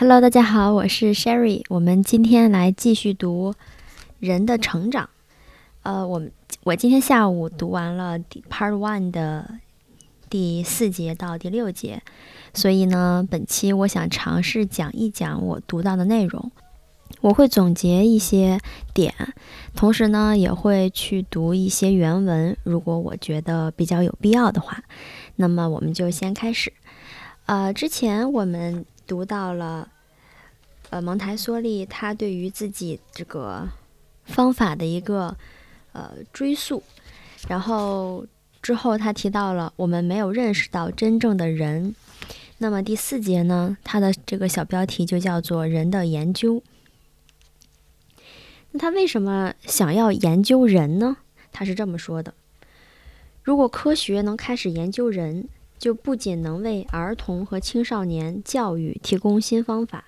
[0.00, 1.64] Hello，大家好，我是 Sherry。
[1.68, 3.52] 我们今天来继续读
[4.20, 5.06] 《人的成长》。
[5.82, 6.30] 呃，我们
[6.62, 8.16] 我今天下午读完了
[8.48, 9.58] Part One 的
[10.30, 12.00] 第四节到第六节，
[12.54, 16.52] 所以呢，本期我想尝试讲一讲我读到的内容。
[17.20, 18.60] 我会总结一些
[18.94, 19.12] 点，
[19.74, 22.56] 同时呢，也会去读一些原文。
[22.62, 24.80] 如果我觉得比较有必要的话，
[25.34, 26.72] 那么我们就先开始。
[27.46, 29.90] 呃，之前我们读到了，
[30.90, 33.66] 呃，蒙台梭利他对于自己这个
[34.24, 35.34] 方法的一个
[35.92, 36.82] 呃追溯，
[37.48, 38.26] 然后
[38.60, 41.94] 之后他提到了我们没有认识到真正的人。
[42.58, 46.62] 那么第四节呢，它的这个小标题就叫做“人的研究”。
[48.72, 51.16] 那他为什么想要研究人呢？
[51.52, 52.34] 他是这么说的：
[53.42, 55.48] 如果科学能开始研究人，
[55.78, 60.06] 就不仅能为儿童和青少年教育提供新方法，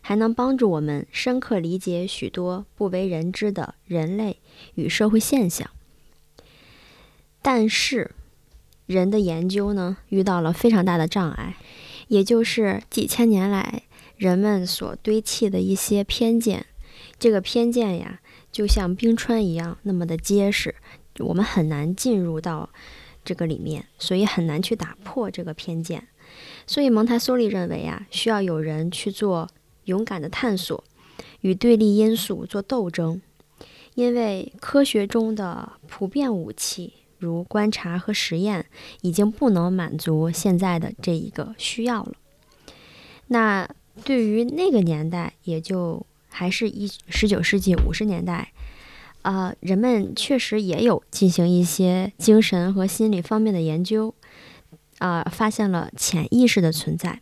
[0.00, 4.38] 还能帮助我们深刻理解许多不为人知的人类
[4.74, 5.70] 与社会现象。
[7.40, 8.10] 但是，
[8.86, 11.56] 人的研究呢，遇到了非常大的障碍，
[12.08, 13.84] 也就是几千年来
[14.16, 16.66] 人们所堆砌的一些偏见。
[17.18, 18.20] 这个偏见呀，
[18.50, 20.74] 就像冰川一样那么的结实，
[21.20, 22.70] 我们很难进入到
[23.24, 26.08] 这个里面，所以很难去打破这个偏见。
[26.66, 29.48] 所以蒙台梭利认为啊，需要有人去做
[29.84, 30.82] 勇敢的探索，
[31.40, 33.20] 与对立因素做斗争，
[33.94, 38.66] 因为科学中的普遍武器，如观察和实验，
[39.02, 42.12] 已经不能满足现在的这一个需要了。
[43.28, 43.68] 那
[44.04, 46.06] 对于那个年代，也就。
[46.34, 48.51] 还是一十九世纪五十年代，
[49.22, 54.14] 啊，人们确实也有进行一些精神和心理方面的研究，
[54.98, 57.20] 啊，发现了潜意识的存在。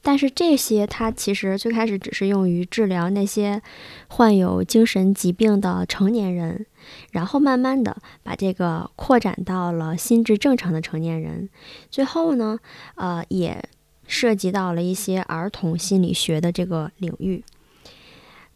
[0.00, 3.60] 但是这些它其实最开始只是用于治疗那些
[4.08, 6.66] 患有精神疾病的成年人，
[7.10, 11.48] 然后慢慢的把这个扩展到了心智正常的成年人，
[11.90, 12.58] 最后呢，
[12.94, 13.68] 呃，也。
[14.10, 17.44] 涉及到了一些儿童心理学的这个领域。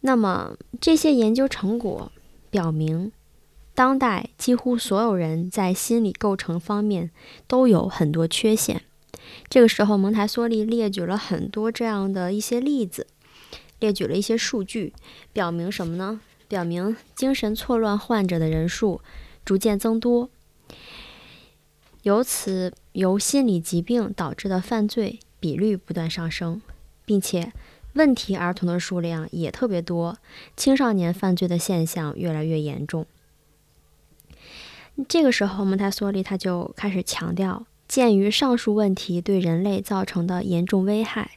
[0.05, 2.11] 那么这些研究成果
[2.49, 3.11] 表明，
[3.73, 7.09] 当代几乎所有人在心理构成方面
[7.47, 8.83] 都有很多缺陷。
[9.49, 13.07] 这个时候，蒙台梭利列举了很多这样的一些例子，
[13.79, 14.93] 列举了一些数据，
[15.31, 16.19] 表明什么呢？
[16.49, 18.99] 表明精神错乱患者的人数
[19.45, 20.29] 逐渐增多，
[22.01, 25.19] 由此由心理疾病导致的犯罪。
[25.39, 26.61] 比率不断上升，
[27.03, 27.51] 并且
[27.93, 30.17] 问题儿童的数量也特别多，
[30.55, 33.05] 青少年犯罪的现象越来越严重。
[35.07, 41.31] 这个时候，蒙台梭利他就开始强调，鉴于上述问题对人类造成的严重危害，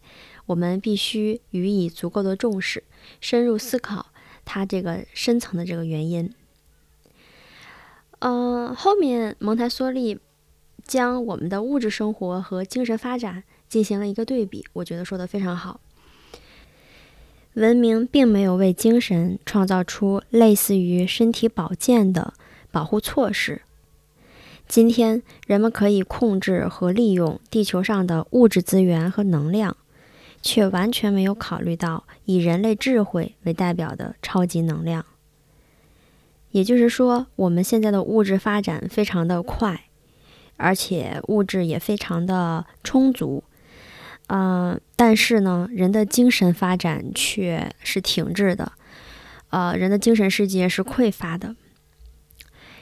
[0.47, 2.85] 我们必须予以足够的重视，
[3.21, 4.07] 深入思考
[4.45, 6.33] 它这个深层的这个原因。
[8.19, 10.19] 嗯，后面蒙台梭利
[10.85, 13.45] 将我们的物质生活和精神发展。
[13.69, 15.81] 进行了一个对比，我觉得说的非常好。
[17.57, 22.35] 文明并没有为精神创造出类似于身体保健的
[22.71, 23.63] 保护措施。
[24.69, 29.75] 今天，人们可以控制和利用地球上的物质资源和能量，
[30.43, 35.07] 却完全没有考虑到以人类智慧为代表的超级能量。
[36.51, 39.85] 也就是说，我们现在的物质发展非常的快，
[40.59, 43.45] 而且物质也非常的充足。
[44.29, 48.73] 嗯，但是呢，人的精神发展却是停滞的，
[49.51, 51.55] 呃，人的精神世界是匮乏的。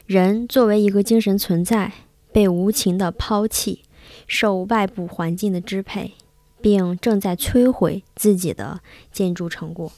[0.07, 1.93] 人作为一个精神存在，
[2.33, 3.83] 被无情的抛弃，
[4.27, 6.15] 受外部环境的支配，
[6.63, 8.81] 并正在摧毁自己的
[9.13, 9.93] 建筑成果。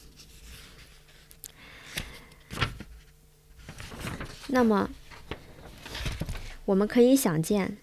[4.47, 4.89] 那么，
[6.65, 7.77] 我们可以想见，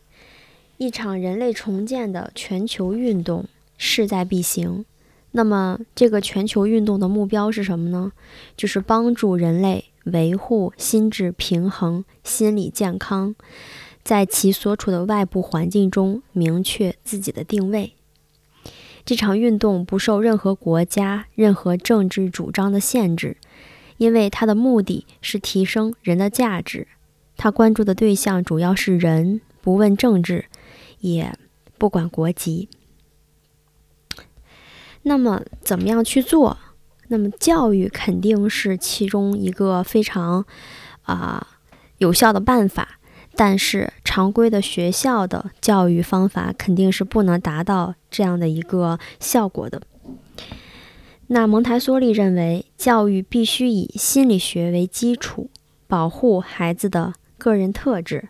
[0.76, 3.46] 一场人类重建的全球运动。
[3.84, 4.86] 势在必行。
[5.32, 8.12] 那么，这个全球运动的目标是什么呢？
[8.56, 13.34] 就是帮助人类维护心智平衡、心理健康，
[14.02, 17.92] 在其所处的外部环境中明确自己的定位。
[19.04, 23.36] 这场运动不受任何国家、任何政治主张的限制，
[23.98, 26.88] 因为它的目的是提升人的价值。
[27.36, 30.46] 它关注的对象主要是人，不问政治，
[31.00, 31.36] 也
[31.76, 32.68] 不管国籍。
[35.04, 36.58] 那么怎么样去做？
[37.08, 40.44] 那么教育肯定是其中一个非常
[41.02, 41.46] 啊
[41.98, 42.98] 有效的办法，
[43.36, 49.82] 但是常规的学校的教育方法肯定是不能达到这样的一个效果的。
[51.26, 55.50] 那蒙台梭利认为，教育必须以心理学为基础，
[55.86, 58.28] 保护孩子的个人特质，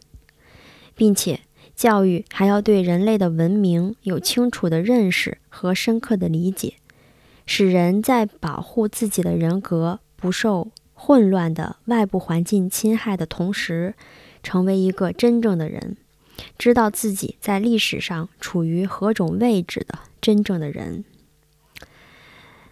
[0.95, 1.41] 并且
[1.75, 6.75] 教育还要对人类的文明有清楚的认识和深刻的理解，
[7.47, 13.95] 使人在保护自己的人格不受混乱的外部环境侵害的同时，
[14.43, 15.97] 成为一个真正的人，
[16.57, 21.05] 知道自己在历史上处于何种位置的真正的人。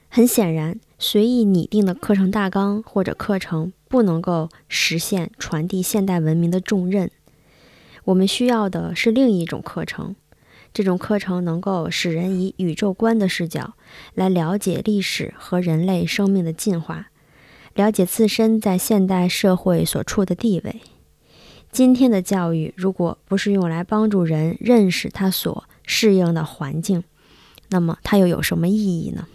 [0.08, 7.10] 很显然，随意拟定的课程大纲或者课程不能够实现传递现代文明的重任。
[8.04, 10.16] 我们需要的是另一种课程，
[10.74, 13.74] 这种课程能够使人以宇宙观的视角
[14.14, 17.10] 来了解历史和人类生命的进化，
[17.74, 20.80] 了解自身在现代社会所处的地位。
[21.70, 27.04] 今天的教育如果不是用来帮助人认识他所适应的环境，
[27.70, 29.26] 那么它又有什么意义呢？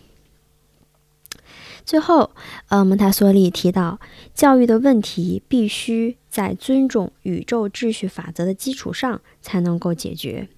[1.88, 2.32] 最后，
[2.68, 4.02] 呃，蒙台梭利提到，
[4.36, 10.50] 教育的问题必须在尊重宇宙秩序法则的基础上才能够解决。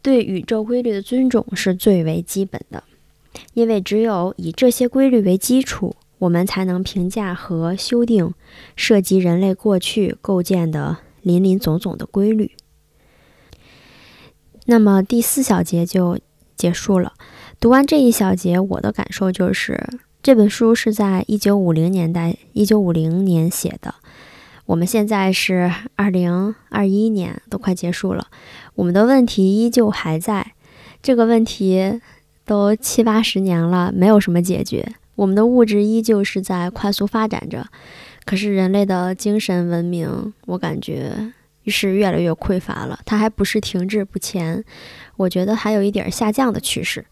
[0.00, 2.84] 对宇宙规律的尊重是最为基本的，
[3.52, 8.32] 因为只有以这些规律为基础，我们才能评价和修订
[8.74, 12.52] 涉及人类过去构建的林林总总的规律。
[14.64, 16.18] 那么第四小节就
[16.62, 17.14] 结束了。
[17.58, 19.84] 读完这一小节，我的感受就是
[20.22, 23.96] 这本书是在一九五零年代，一九五零年写的。
[24.66, 28.28] 我们现在是二零二一年，都快结束了，
[28.76, 30.52] 我们的问题依旧还在。
[31.02, 32.00] 这个问题
[32.44, 34.94] 都七八十年了，没有什么解决。
[35.16, 37.66] 我们的物质依旧是在快速发展着，
[38.24, 41.32] 可是人类的精神文明，我感觉
[41.64, 43.00] 于是越来越匮乏了。
[43.04, 44.64] 它还不是停滞不前，
[45.16, 47.04] 我觉得还有一点下降的趋势。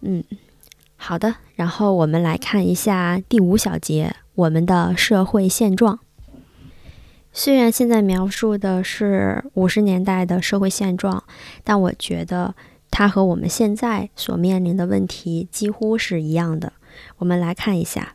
[0.00, 0.24] 嗯，
[0.96, 1.36] 好的。
[1.54, 5.98] 然后我们来看一下第五小节，我们的社会现状。
[7.32, 11.22] 虽然现在描述的是五十年代的社会现状，
[11.62, 12.54] 但我觉得
[12.90, 16.72] 它和我们现在所面临的问题几乎是一样的。
[17.18, 18.14] 我们来看一下，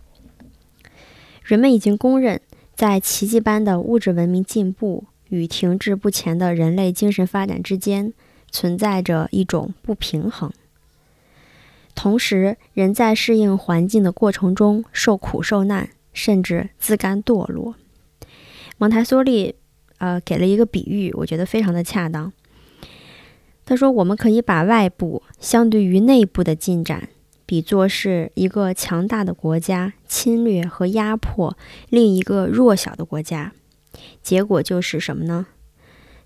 [1.43, 2.41] 人们已经公认，
[2.75, 8.13] 在奇迹般的物质文明进步与停滞不前的人类精神发展之间，
[8.51, 10.51] 存在着一种不平衡。
[11.93, 17.75] 同时，人在适应环境的过程中受苦受难，甚至自甘堕落。
[18.77, 19.55] 蒙台梭利，
[19.99, 22.33] 呃，给了一个比喻，我觉得非常的恰当。
[23.65, 27.07] 他说：“我们可以把外部相对于内部的进展，
[27.45, 31.57] 比作是一个强大的国家侵略和压迫
[31.89, 33.53] 另一个弱小的国家，
[34.21, 35.47] 结果就是什么呢？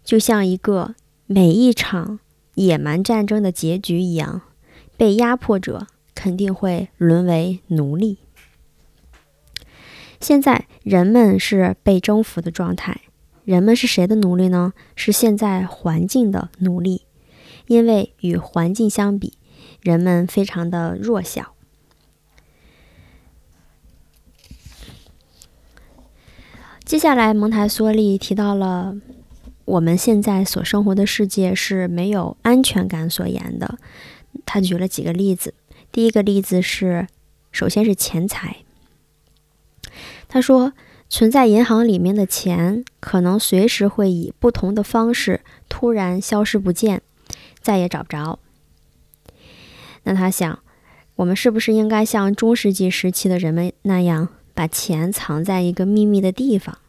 [0.04, 0.95] 就像一个
[1.25, 2.19] 每一场
[2.56, 4.42] 野蛮战争的结局一样。”
[4.98, 8.18] 被压迫者肯定会沦为奴隶。
[10.19, 13.00] 现在人们是被征服的状态，
[13.45, 14.74] 人们是谁的奴隶呢？
[14.98, 17.04] 是现在环境的奴隶，
[17.68, 19.38] 因为与环境相比，
[19.81, 21.56] 人们非常的弱小。
[26.89, 28.97] 接下来，蒙台梭利提到了
[29.65, 33.77] 我们现在所生活的世界是没有安全感所言的。
[34.44, 35.53] 他举了几个例子，
[35.91, 37.05] 第一个例子是，
[37.51, 38.63] 首先是钱财。
[40.27, 40.74] 他说，
[41.08, 47.03] 存在银行里面的钱可能随时会以不同的方式突然消失不见，
[47.62, 48.39] 再也找不着。
[50.05, 50.58] 那他想，
[51.17, 54.29] 我们是不是应该像中世纪时期的人们那样，
[54.60, 56.80] 把钱藏在一个秘密的地方？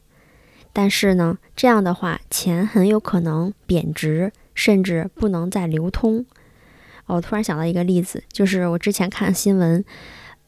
[0.72, 6.26] 但是呢，这样的话，钱很有可能贬值，甚至不能再流通。
[7.06, 9.84] 我突然想到一个例子，就是我之前看新闻，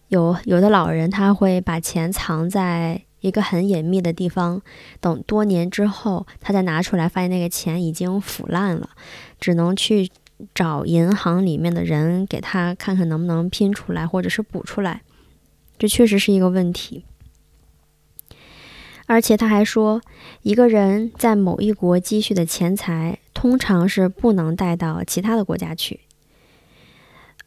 [0.09, 4.61] 有有的老人他会把钱藏在一个很隐秘的地方，
[4.99, 8.91] 等多年之后他再拿出来，发现那个钱已经腐烂了，
[9.39, 10.11] 只能去
[10.53, 15.03] 找银行里面的人给他看看能不能拼出来，或者是补出来。
[15.79, 17.05] 这确实是一个问题。
[19.07, 20.01] 而且他还说，
[20.43, 26.01] 一个人在某一国积蓄的钱财，通常是不能带到其他的国家去。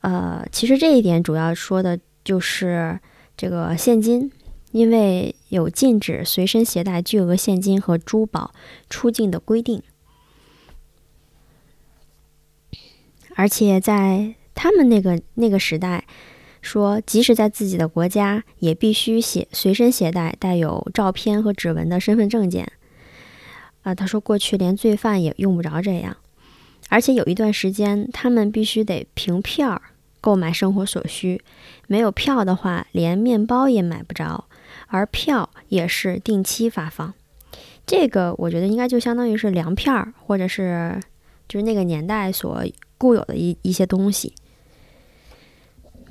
[0.02, 3.00] 呃，其实这一点主要说的就是
[3.36, 4.32] 这个现金，
[4.72, 8.54] 因为有禁止随身携带巨额现金和珠宝
[8.90, 9.82] 出境的规定，
[13.36, 16.06] 而且在他们那个那个时代，
[16.66, 22.70] 说即使在自己的国家，也必须携随身携带带有照片和指纹的身份证件。
[23.84, 26.18] 啊，他说过去连罪犯也用不着这样，
[26.90, 29.82] 而且有一段时间，他们必须得凭票。
[30.20, 31.40] 购买生活所需。
[31.86, 34.46] 没有票的话，连面包也买不着，
[34.88, 37.14] 而票也是定期发放。
[37.86, 41.00] 这个我觉得应该就相当于是粮票，或者是
[41.48, 42.64] 就是那个年代所
[42.98, 44.34] 固有的一一些东西。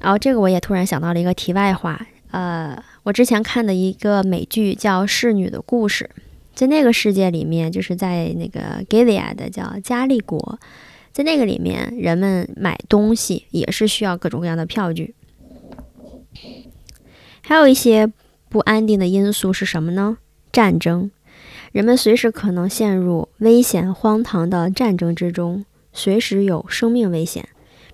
[0.00, 6.10] 然后这个我也突然想到了一个题外话，呃，我之前看的一个美剧叫《侍女的故事》，
[6.54, 10.58] 在那个世界里面，就是在那个 Gilead 叫加利国，
[11.12, 15.14] 在那个里面，人们买东西也是需要各种各样的票据。
[17.40, 18.10] 还有一些
[18.48, 20.18] 不安定的因素是什么呢？
[20.52, 21.10] 战争，
[21.72, 27.48] 人们随时可能陷入危险荒唐的战争之中，随时有生命危险。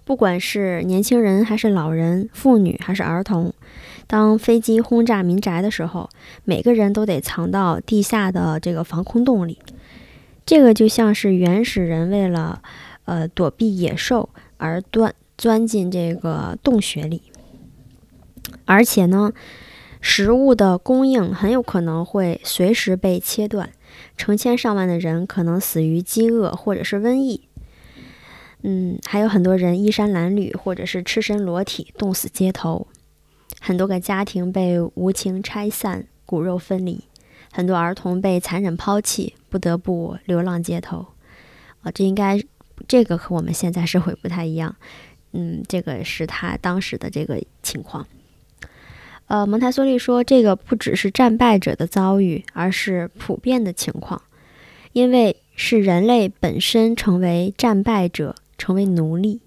[0.05, 3.53] 不管是年轻人还是老人、妇女还是儿童，
[4.07, 6.11] 当飞机轰炸民宅的时候，
[6.45, 9.59] 每个人都得藏到地下的这个防空洞里。
[10.45, 12.61] 这个就像是原始人为了
[13.05, 17.23] 呃躲避野兽而钻钻进这个洞穴里。
[18.65, 19.33] 而且呢，
[20.01, 23.71] 食物的供应很有可能会随时被切断，
[24.17, 27.43] 成千上万的人可能死于饥饿或者是瘟疫。
[28.63, 32.87] 嗯，还有很多人衣衫褴褛，或者是赤身裸体冻死街头，
[33.59, 37.05] 很多个家庭被无情拆散，骨肉分离，
[37.51, 41.07] 很多儿童被残忍抛弃，不得不流浪街头。
[41.81, 42.39] 啊，这应该
[42.87, 44.77] 这个和我们现在社会不太一样。
[45.33, 48.07] 嗯，这个是他当时的这个情况。
[49.29, 54.21] 呃，蒙台梭利说，这个不只是战败者的遭遇，而是普遍的情况，
[54.93, 58.35] 因为是人类本身成为战败者。
[58.61, 59.41] 成为奴隶，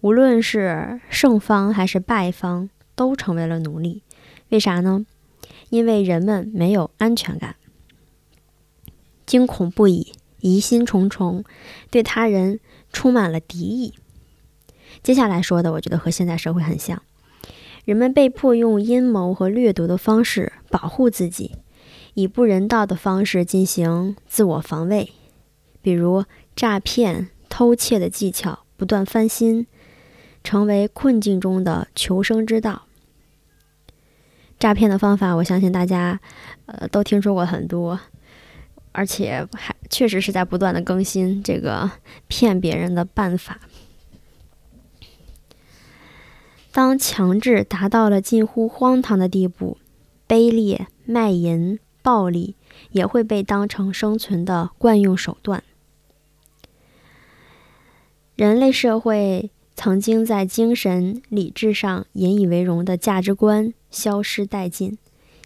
[0.00, 4.02] 无论是胜方还是败方，都成为了奴隶。
[4.48, 5.04] 为啥呢？
[5.68, 7.56] 因为人们没有安全感，
[9.26, 11.44] 惊恐不已，疑心重重，
[11.90, 12.58] 对他人
[12.90, 13.92] 充满了敌意。
[15.02, 17.02] 接下来说的，我觉得和现在社会很像，
[17.84, 21.56] 人们被迫用阴谋和掠夺的方式保护自己，
[22.14, 25.12] 以不人道的方式进行自我防卫，
[25.82, 27.28] 比如诈骗。
[27.56, 29.66] 偷窃的技巧不断翻新，
[30.44, 32.82] 成为困境中的求生之道。
[34.58, 36.20] 诈骗的方法，我相信大家
[36.66, 37.98] 呃都听说过很多，
[38.92, 41.90] 而且还确实是在不断的更新这个
[42.28, 43.58] 骗别人的办法。
[46.70, 49.78] 当强制达到了近乎荒唐的地步，
[50.28, 52.54] 卑劣、卖淫、暴力
[52.90, 55.62] 也会被当成生存的惯用手段。
[58.36, 64.98] 人类社会曾经在精神、理智上引以为荣的价值观消失殆尽，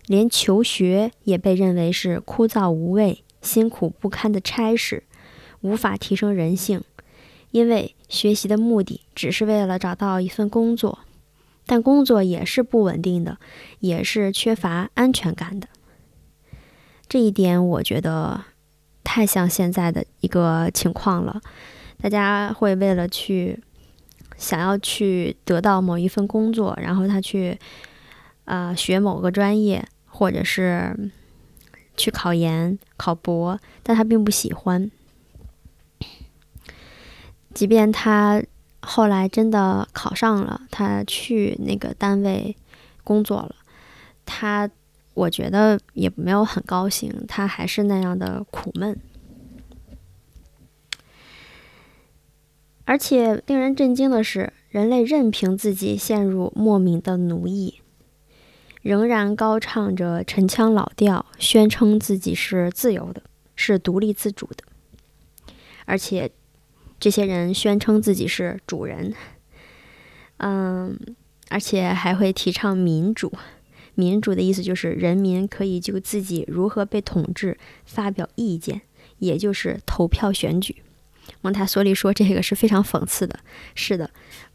[0.06, 5.04] 连求学也被认为是枯燥无味、辛苦不堪的差事，
[5.61, 6.82] 无法提升人性。
[7.52, 10.99] 因为学习的目的只是为了找到一份工作，
[11.66, 13.38] 但工作也是不稳定的，
[13.78, 15.68] 也是缺乏安全感的。
[17.09, 18.47] 这一点我觉得
[19.04, 21.40] 太像现在的一个情况了。
[22.02, 23.62] 大家会为了去
[24.37, 27.59] 想要去得到某一份工作，然后他去
[28.45, 31.11] 啊学某个专业，或者是
[31.97, 34.90] 去考研考博，但他并不喜欢。
[37.52, 38.42] 即便他
[38.80, 42.57] 后来真的考上了，他去那个单位
[43.04, 43.54] 工作了，
[44.25, 44.71] 他
[45.12, 48.99] 我觉得也没有很高兴，他还是那样的苦闷。
[52.90, 57.75] 而且令人震惊的是，人类任凭自己陷入莫名的奴役，
[58.82, 63.23] 仍然高唱着陈腔老调，宣称自己是自由的，
[63.54, 64.64] 是独立自主的。
[65.85, 66.32] 而且，
[66.99, 69.14] 这些人宣称自己是主人，
[70.38, 70.99] 嗯，
[71.49, 73.32] 而且还会提倡民主。
[73.94, 78.82] 民主的意思就是人民可以就自己如何被统治发表意见，
[79.18, 80.82] 也就是投票选举。
[81.42, 83.38] 蒙台梭利说：“这个是非常讽刺的。
[83.75, 84.11] 是的，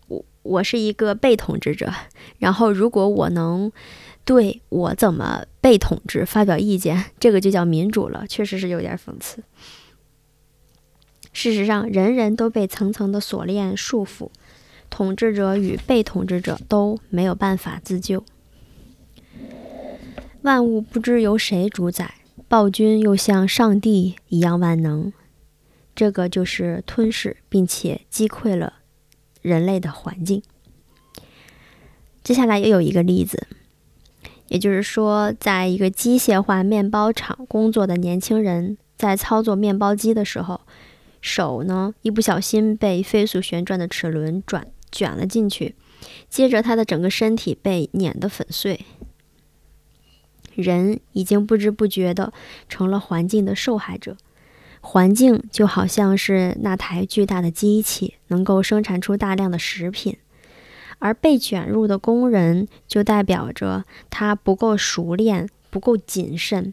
[0.08, 1.92] 我我是一个被统治者，
[2.38, 3.72] 然后如果我能
[4.24, 8.26] 对我怎么被统治发表意见，这个就叫民主了。
[8.28, 9.44] 确实是有点讽刺。
[11.34, 14.30] 事实上，人人都被层层的锁链束缚，
[14.90, 18.24] 统治者与被统治者都没有办法自救。
[20.44, 22.14] 万物不知由谁主宰，
[22.48, 25.12] 暴君又像上帝一样万能。”
[25.96, 28.74] 这个就是吞噬并且击溃了
[29.42, 30.44] 人类的环境。
[32.24, 33.48] 接下来又有一个例子，
[34.48, 40.62] 也就是说，在一个机械化面包厂工作的年轻人，在操作面包机的时候，
[41.22, 45.76] 手呢一不小心被飞速旋转的齿轮转卷了进去，
[46.30, 48.86] 接着他的整个身体被碾得粉碎。
[50.56, 52.34] 人已经不知不觉地
[52.70, 54.18] 成了环境的受害者，
[54.86, 60.16] 环境就好像是那台巨大的机器，能够生产出大量的食品，
[61.00, 66.72] 而被卷入的工人就代表着他不够熟练、不够谨慎，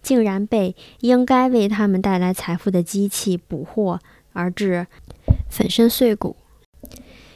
[0.00, 3.98] 竟然被应该为他们带来财富的机器捕获，
[4.32, 4.86] 而致
[5.50, 6.36] 粉身碎骨。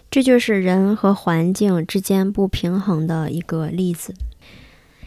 [0.08, 4.14] 这就是人和环境之间不平衡的一个例子。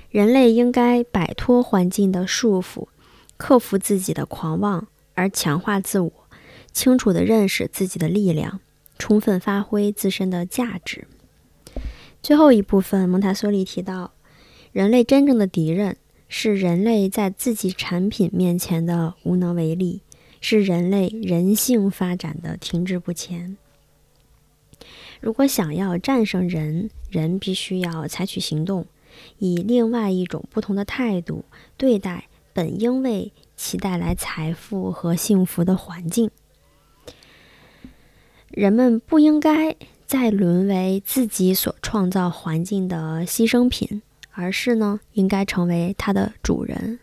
[0.10, 2.88] 人类应该摆脱环境的束缚，
[3.38, 6.12] 克服自己的狂妄，而强化自我，
[6.72, 8.60] 清楚地认识自己的力量，
[8.98, 11.08] 充分发挥自身的价值。
[12.22, 14.13] 最后一部分，蒙台梭利提到，
[14.72, 20.01] 人类真正的敌人是人类在自己产品面前的无能为力，
[20.42, 23.58] 是人类人性发展的停滞不前。
[25.22, 28.86] 如果想要战胜人，人必须要采取行动。
[29.39, 31.46] 以另外一种不同的态度
[31.77, 36.32] 对待本应为其带来财富和幸福的环境。
[38.48, 47.00] 人们不应该再沦为自己所创造环境的牺牲品，而是呢，应该成为它的主人。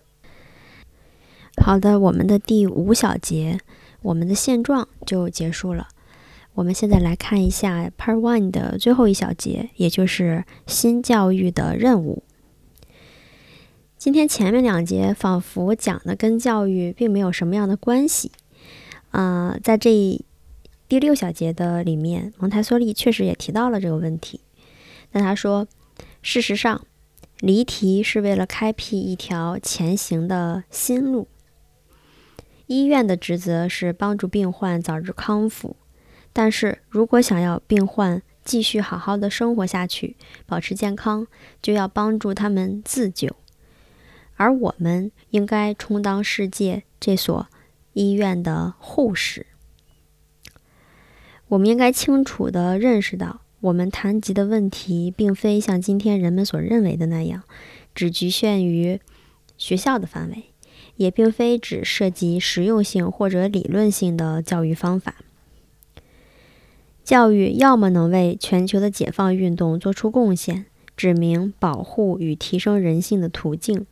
[1.63, 3.61] 好的，我们的第五小节，
[4.01, 5.89] 我们的现状就结束了。
[6.55, 12.23] 我们现在来看一下 Part One 的最后一小节，也就是新教育的任务。
[14.03, 18.33] 今天前面两节仿佛讲的跟教育并没有什么样的关系，
[19.13, 20.21] 啊，在这
[20.89, 24.41] 第六小节的里面，蒙台梭利确实也提到了这个问题。
[25.13, 25.69] 但他说，
[26.21, 26.85] 事实上，
[27.39, 31.29] 离题是为了开辟一条前行的新路。
[32.67, 35.77] 医院的职责是帮助病患早日康复。
[36.33, 41.29] 但是如果想要病患继续好好的生活下去，保持健康，
[41.63, 43.37] 就要帮助他们自救。
[44.37, 47.47] 而我们应该充当世界这所
[47.93, 49.47] 医院的护士。
[51.49, 57.43] 我们应该清楚地认识到，我们谈及的问题，并非像今天人们所认为的那样，
[57.95, 58.99] 只局限于
[59.59, 60.45] 学校的范围，
[60.97, 65.17] 也并非只涉及实用性或者理论性的教育方法。
[67.05, 70.67] 教育要么能为全球的解放运动做出贡献，
[70.97, 73.85] 指明保护与提升人性的途径；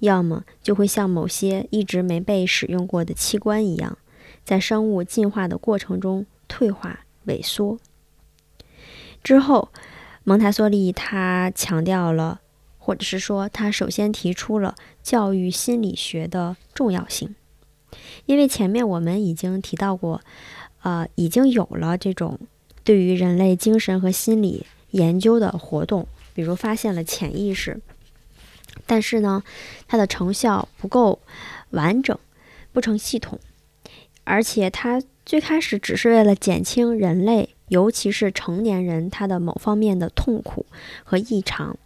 [0.00, 3.96] 要么就会像某些一直没被使用过的器官一样，
[4.44, 7.78] 在生物进化的过程中退化萎缩。
[9.22, 9.70] 之后，
[10.24, 12.40] 蒙台梭利他强调了，
[12.78, 17.34] 或者是说他首先提出了教育心理学的重要性，
[18.26, 20.20] 因为前面我们已经提到过。
[20.82, 22.40] 呃，已经有了这种
[22.84, 27.78] 对于人类精神和心理研究的活动，比如发现了潜意识，
[28.86, 29.42] 但是呢，
[29.86, 31.18] 它的成效不够
[31.70, 32.18] 完整，
[32.72, 33.38] 不成系统，
[34.24, 40.66] 而且它最开始只是为了减轻人类，尤其是成年人他的某方面的痛苦
[41.04, 41.76] 和异常，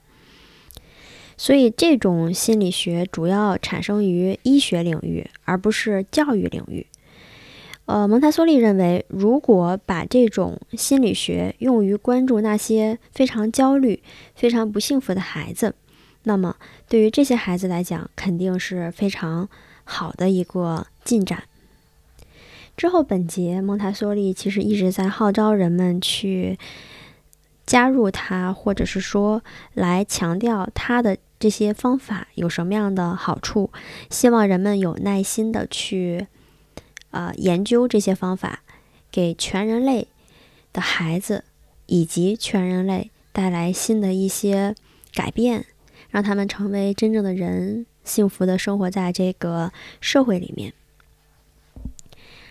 [1.36, 6.86] 所以这种心理学主要产生于医学领域，而不是教育领域。
[7.86, 14.02] 呃，蒙台梭利认为，如果把这种心理学用于关注那些非常焦虑、
[14.34, 15.74] 非常不幸福的孩子，
[16.24, 16.56] 那么
[16.88, 19.48] 对于这些孩子来讲，肯定是非常
[19.84, 21.44] 好的一个进展。
[22.76, 26.58] 之后，本节蒙台梭利其实一直在号召人们去
[27.64, 33.70] 加入他，或者是说来强调他的这些方法有什么样的好处，
[34.10, 36.26] 希望人们有耐心的去。
[37.16, 38.64] 呃，研究这些方法，
[39.12, 40.08] 给全人类
[40.72, 41.44] 的孩子
[41.86, 44.74] 以及全人类带来新的一些
[45.14, 45.64] 改变，
[46.14, 50.72] 让他们成为真正的人，幸福的生活在这个社会里面。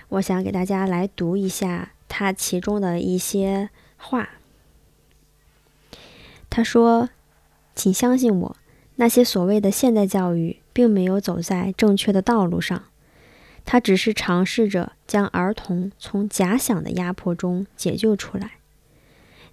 [0.09, 4.31] 我想给大家来读一下他其中的一些话。
[6.49, 7.09] 他说
[7.73, 8.57] ：“请相信我，
[8.97, 12.83] 那些所谓的现代教育并没有走在正确的道路上。”
[13.63, 18.55] 他只是尝试着将儿童从假想的压迫中解救出来，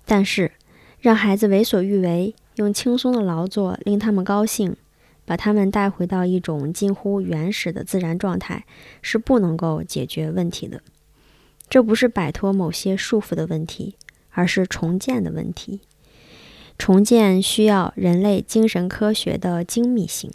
[0.05, 0.51] 但是
[0.99, 4.77] 让孩子为所欲为，用轻松的劳作令他们高兴，
[5.25, 8.65] 把他们带回到一种近乎原始的自然状态，
[9.03, 10.83] 是不能够解决问题的。
[11.69, 13.97] 这不是摆脱某些束缚的问题，
[14.31, 15.81] 而是重建的问题。
[16.77, 20.31] 重建需要人类精神科学的精密性，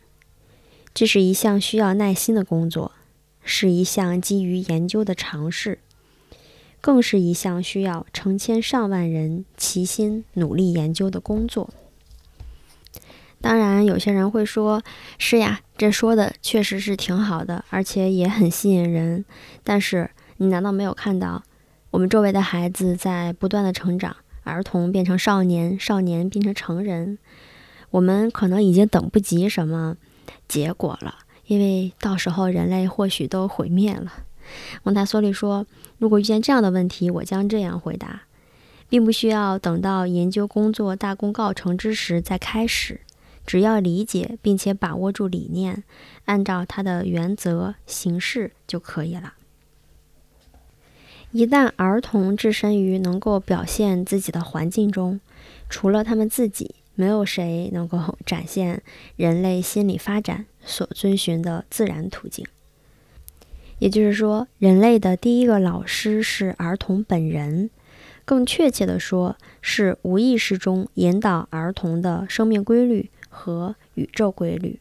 [0.94, 2.92] 这是一项需要耐心的工作。
[3.48, 5.78] 是一项基于研究的尝试，
[6.82, 11.70] 更是一项需要成千上万人齐心努力研究的工作。
[13.42, 14.82] 当然，有些人会说
[15.20, 19.24] ：“是呀，这说的确实是挺好的，而且也很吸引人。”
[19.64, 21.44] 但是，你难道没有看到
[21.92, 24.16] 我们周围的孩子在不断的成长？
[24.44, 27.18] 儿童变成少年，少年变成成人，
[27.90, 29.98] 我们可能已经等不及什么
[30.48, 31.16] 结果了，
[31.48, 34.14] 因为到时候人类或许都毁灭了。
[34.84, 35.66] 蒙台梭利说
[35.98, 38.22] ：“如果遇见这样的问题，我将这样回答，
[38.90, 43.02] 并不需要等到研究工作大功告成之时再开始，
[43.46, 45.84] 只要理解并且把握住理念，
[46.26, 49.34] 按照它的原则行事就可以了。”
[51.32, 55.20] 一旦儿童置身于能够表现自己的环境中，
[55.70, 58.82] 除了他们自己，没有谁能够展现
[59.18, 62.46] 人类心理发展所遵循的自然途径。
[63.80, 67.70] 也就是说，人类的第一个老师是儿童本人，
[68.26, 74.80] 更确切地说，是无意识中引导儿童的生命规律和宇宙规律。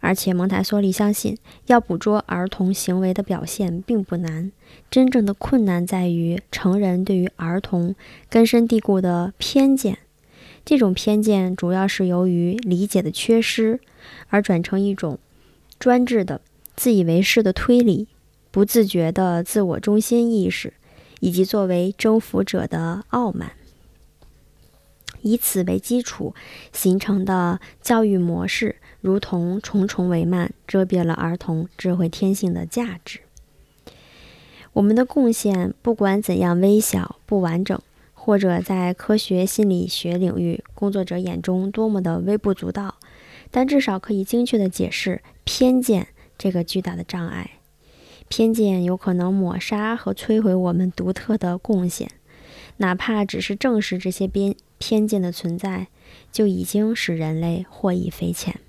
[0.00, 4.52] 而且蒙台梭利相信，要捕捉儿童行为的表现并不难，
[4.88, 7.96] 真正的困难在于成人对于儿童
[8.30, 9.98] 根深蒂固的偏见。
[10.64, 13.80] 这种偏见主要是由于理解的缺失，
[14.28, 15.18] 而转成一种
[15.80, 16.42] 专制的、
[16.76, 18.06] 自以为是的推理、
[18.52, 20.74] 不自觉的自我中心意识，
[21.20, 23.52] 以及作为征服者的傲慢。
[25.20, 26.34] 以此为基础
[26.72, 33.20] 形成的教育模式，如同重重帷幔，遮蔽了儿童智慧天性的价值。
[34.74, 37.80] 我们的贡献，不管怎样微小、不完整，
[38.14, 42.94] 或者在科学心理学领域工作者眼中多么的微不足道，
[43.50, 46.06] 但至少可以精确地解释偏见
[46.38, 47.57] 这个巨大的障碍。
[48.28, 52.10] 偏见有可能抹杀和摧毁我们独特的贡献。
[52.78, 55.88] 哪怕只是正视这些边偏见的存在，
[56.30, 58.60] 就已经使人类获益匪浅。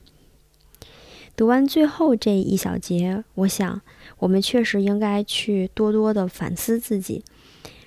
[1.35, 3.81] 读完最后这一小节，我想
[4.17, 7.23] 我们确实应该去多多的反思自己，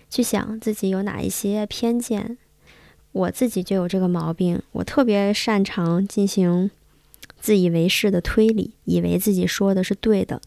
[0.08, 2.38] 去想自己有哪一些偏见。
[3.10, 6.70] 我自己就有这个毛病，我特别擅长进行
[7.40, 10.40] 自以为是的推理，以为自己说的是对的。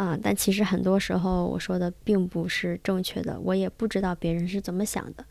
[0.00, 5.26] 啊，但其实很多时候我说的并不是正确的，我也不知道别人是怎么想的。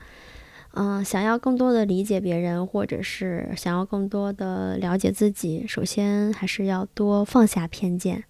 [0.76, 8.26] 嗯，想要更多的理解别人，或者是想要更多的了解自己，首先还是要多放下偏见，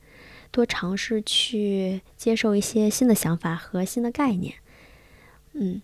[0.50, 4.54] 多尝试去接受一些新的想法和新的概念。
[5.52, 5.82] 嗯，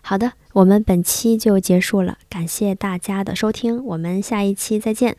[0.00, 5.16] 好的，我们本期就结束了，感谢大家的收听，我们下一期再见。